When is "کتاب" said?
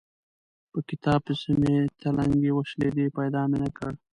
0.89-1.19